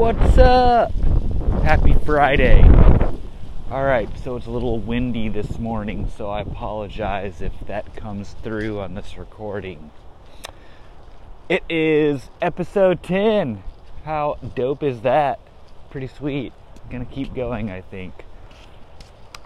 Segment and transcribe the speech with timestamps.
[0.00, 0.92] What's up?
[1.62, 2.62] Happy Friday.
[3.70, 8.80] Alright, so it's a little windy this morning, so I apologize if that comes through
[8.80, 9.90] on this recording.
[11.50, 13.62] It is episode 10.
[14.06, 15.38] How dope is that?
[15.90, 16.54] Pretty sweet.
[16.88, 18.24] Gonna keep going, I think.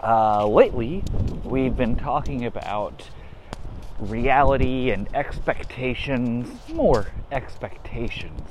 [0.01, 1.03] Uh, lately,
[1.43, 3.09] we've been talking about
[3.99, 8.41] reality and expectations, more expectations.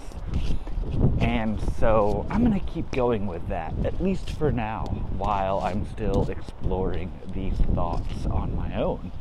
[1.21, 4.85] And so I'm going to keep going with that, at least for now,
[5.17, 9.13] while I'm still exploring these thoughts on my own.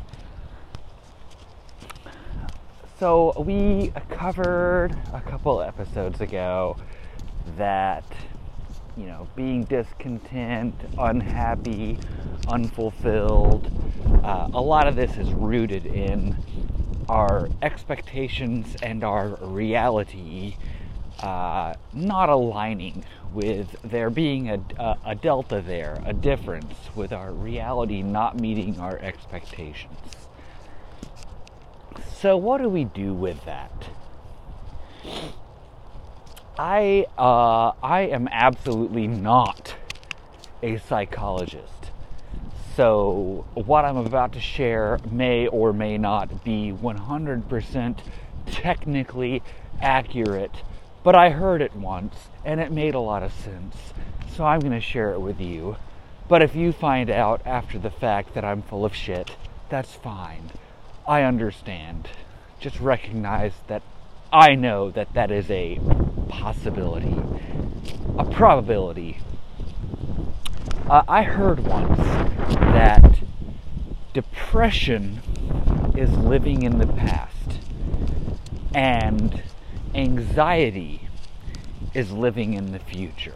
[3.00, 6.78] So, we covered a couple episodes ago
[7.58, 8.06] that,
[8.96, 11.98] you know, being discontent, unhappy,
[12.48, 13.70] unfulfilled,
[14.24, 16.36] uh, a lot of this is rooted in
[17.10, 20.56] our expectations and our reality
[21.20, 27.32] uh, not aligning with there being a, a, a, delta there, a difference with our
[27.32, 29.98] reality not meeting our expectations.
[32.16, 33.90] So, what do we do with that?
[36.58, 39.76] I uh, I am absolutely not
[40.62, 41.83] a psychologist.
[42.76, 47.98] So, what I'm about to share may or may not be 100%
[48.48, 49.44] technically
[49.82, 50.64] accurate
[51.04, 52.16] but I heard it once
[52.46, 53.76] and it made a lot of sense.
[54.36, 55.76] So I'm going to share it with you.
[56.30, 59.36] But if you find out after the fact that I'm full of shit,
[59.70, 60.50] that's fine.
[61.06, 62.08] I understand.
[62.60, 63.84] Just recognize that
[64.32, 65.80] I know that that is a
[66.30, 67.22] possibility,
[68.18, 69.20] a probability.
[70.90, 73.20] Uh, I heard once that
[74.14, 75.22] depression
[75.96, 77.60] is living in the past
[78.76, 79.42] and
[79.96, 81.08] anxiety
[81.94, 83.36] is living in the future.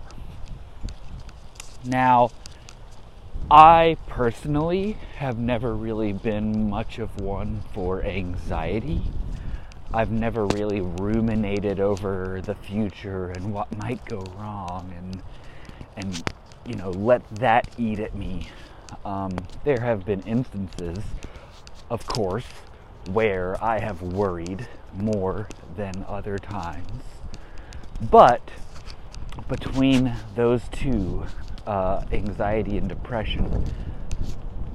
[1.85, 2.31] Now,
[3.49, 9.03] I personally have never really been much of one for anxiety.
[9.93, 15.23] I've never really ruminated over the future and what might go wrong and
[15.95, 16.23] and
[16.67, 18.49] you know let that eat at me.
[19.05, 20.99] Um, there have been instances,
[21.89, 22.45] of course,
[23.11, 27.03] where I have worried more than other times.
[28.11, 28.41] But
[29.47, 31.25] between those two,
[31.65, 33.65] uh, anxiety and depression,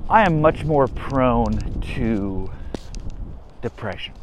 [0.08, 2.50] I am much more prone to
[3.60, 4.14] depression.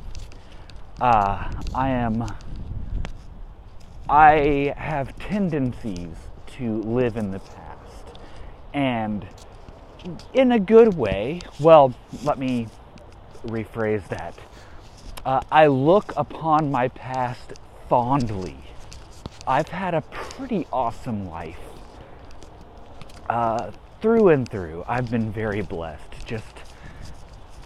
[0.99, 2.25] Uh, I am.
[4.09, 6.15] I have tendencies
[6.59, 8.19] to live in the past.
[8.73, 9.25] And
[10.33, 11.93] in a good way, well,
[12.23, 12.67] let me
[13.45, 14.35] rephrase that.
[15.25, 17.53] Uh, I look upon my past
[17.87, 18.57] fondly.
[19.47, 21.59] I've had a pretty awesome life.
[23.29, 23.71] Uh,
[24.01, 26.25] through and through, I've been very blessed.
[26.25, 26.55] Just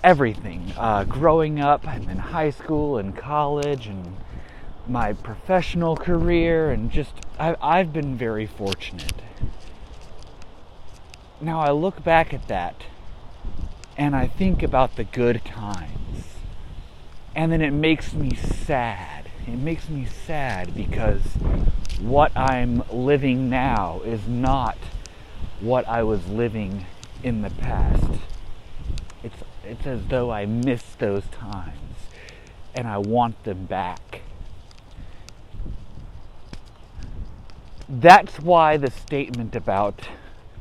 [0.03, 0.72] everything.
[0.78, 4.18] Uh, growing up, I'm in high school and college and
[4.88, 9.22] my professional career, and just I, I've been very fortunate.
[11.42, 12.84] Now I look back at that
[13.98, 16.26] and I think about the good times.
[17.36, 19.30] And then it makes me sad.
[19.48, 21.22] It makes me sad because
[22.00, 24.78] what I'm living now is not
[25.60, 26.86] what I was living
[27.24, 28.20] in the past.
[29.24, 32.08] It's, it's as though I miss those times
[32.76, 34.22] and I want them back.
[38.00, 40.08] That's why the statement about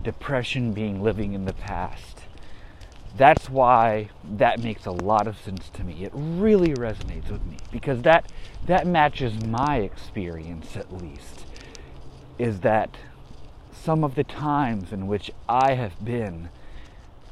[0.03, 2.23] depression being living in the past
[3.17, 6.05] that's why that makes a lot of sense to me.
[6.05, 8.31] It really resonates with me because that
[8.67, 11.47] that matches my experience at least.
[12.39, 12.97] Is that
[13.71, 16.49] some of the times in which I have been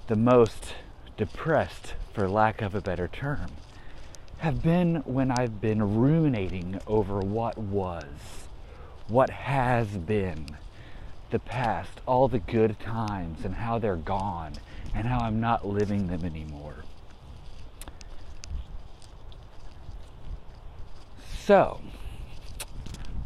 [0.09, 0.75] the most
[1.17, 3.47] depressed, for lack of a better term,
[4.39, 8.49] have been when I've been ruminating over what was,
[9.11, 10.47] what has been,
[11.31, 14.55] the past, all the good times, and how they're gone
[14.95, 16.85] and how I'm not living them anymore.
[21.45, 21.81] So,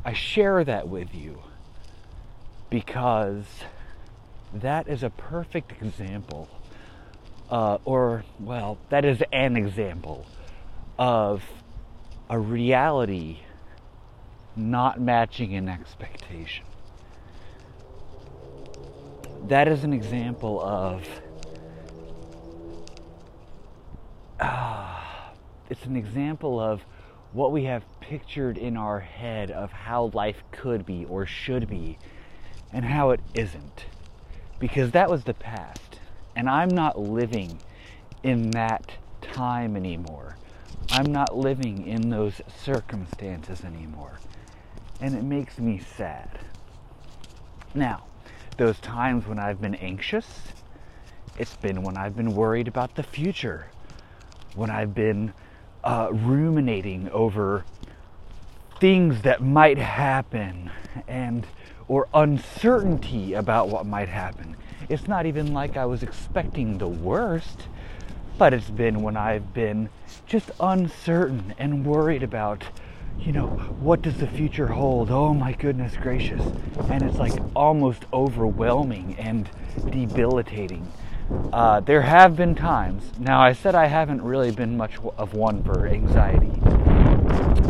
[0.05, 1.43] I share that with you
[2.71, 3.45] because
[4.53, 6.49] that is a perfect example,
[7.51, 10.27] uh, or, well, that is an example
[10.99, 11.43] of
[12.31, 13.41] a reality
[14.57, 16.65] not matching an expectation.
[19.49, 21.07] That is an example of
[24.41, 25.01] uh,
[25.71, 26.83] it's an example of
[27.33, 31.99] what we have pictured in our head of how life could be or should be
[32.73, 33.87] and how it isn't.
[34.61, 35.99] Because that was the past.
[36.37, 37.59] And I'm not living
[38.23, 40.37] in that time anymore.
[40.91, 44.19] I'm not living in those circumstances anymore.
[45.01, 46.31] And it makes me sad.
[47.75, 48.05] Now,
[48.57, 50.27] those times when I've been anxious,
[51.39, 53.67] it's been when I've been worried about the future,
[54.55, 55.33] when I've been
[55.83, 57.65] uh, ruminating over
[58.81, 60.71] things that might happen
[61.09, 61.47] and
[61.89, 64.57] or uncertainty about what might happen.
[64.89, 67.69] It's not even like I was expecting the worst,
[68.39, 69.89] but it's been when I've been
[70.27, 72.65] just uncertain and worried about,
[73.19, 73.47] you know,
[73.81, 75.11] what does the future hold?
[75.11, 76.43] Oh my goodness gracious.
[76.91, 79.49] And it's like almost overwhelming and
[79.91, 80.91] debilitating.
[81.53, 85.63] Uh, there have been times, now I said I haven't really been much of one
[85.65, 86.53] for anxiety,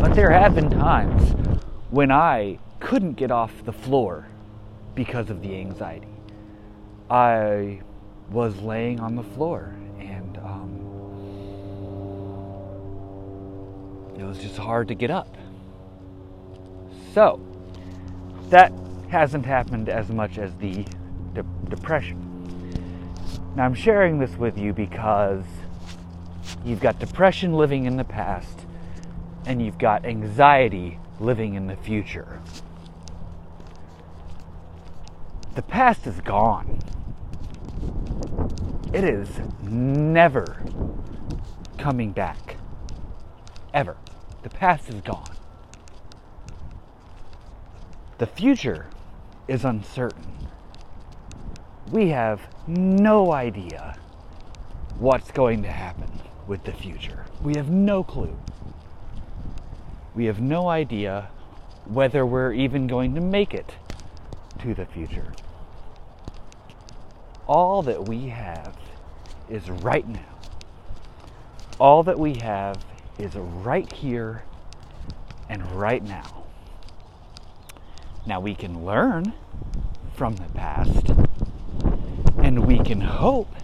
[0.01, 1.37] but there have been times
[1.91, 4.27] when I couldn't get off the floor
[4.97, 6.09] because of the anxiety.
[7.09, 7.81] I
[8.31, 9.75] was laying on the floor
[14.19, 15.37] it was just hard to get up.
[17.13, 17.41] So,
[18.51, 18.73] that
[19.09, 20.85] hasn't happened as much as the
[21.35, 22.21] de- depression.
[23.55, 25.45] Now, I'm sharing this with you because
[26.65, 28.67] you've got depression living in the past
[29.47, 32.41] and you've got anxiety living in the future.
[35.55, 36.81] The past is gone.
[38.93, 39.29] It is
[39.63, 40.63] never
[41.79, 42.54] coming back.
[43.75, 43.97] Ever.
[44.45, 45.37] The past is gone.
[48.19, 48.87] The future
[49.49, 50.49] is uncertain.
[51.91, 53.97] We have no idea
[55.01, 56.09] what's going to happen
[56.47, 57.25] with the future.
[57.43, 58.39] We have no clue.
[60.15, 61.29] We have no idea
[61.87, 63.75] whether we're even going to make it
[64.61, 65.33] to the future.
[67.49, 68.77] All that we have
[69.51, 70.39] is right now.
[71.81, 72.79] All that we have
[73.19, 74.45] is right here
[75.49, 76.45] and right now.
[78.27, 79.35] Now we can learn
[80.15, 81.13] from the past
[82.39, 83.55] and we can hope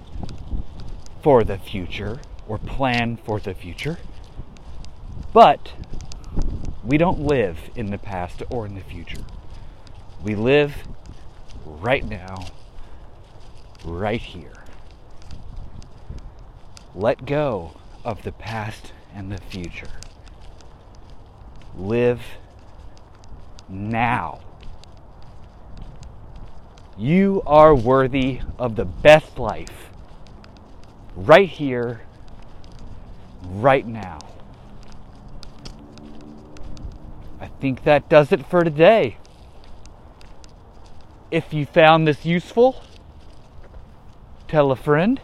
[1.22, 3.98] for the future or plan for the future,
[5.32, 5.72] but
[6.84, 9.22] we don't live in the past or in the future.
[10.22, 10.74] We live
[11.64, 12.46] right now,
[13.84, 14.64] right here.
[16.94, 17.72] Let go
[18.04, 19.88] of the past and the future.
[21.76, 22.20] Live
[23.68, 24.40] now.
[26.96, 29.90] You are worthy of the best life
[31.16, 32.02] right here,
[33.42, 34.18] right now.
[37.40, 39.16] I think that does it for today.
[41.30, 42.82] If you found this useful,
[44.48, 45.20] tell a friend,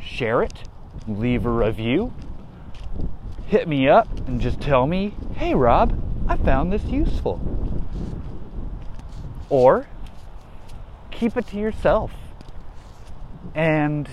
[0.00, 0.64] share it,
[1.06, 2.12] leave a review,
[3.48, 5.98] hit me up and just tell me, hey Rob,
[6.28, 7.40] I found this useful.
[9.48, 9.88] Or
[11.10, 12.12] keep it to yourself
[13.54, 14.06] and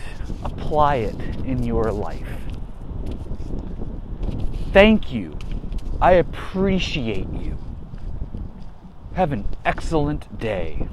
[0.44, 2.40] apply it in your life.
[4.72, 5.38] Thank you.
[6.02, 7.58] I appreciate you.
[9.16, 10.88] Have an excellent day.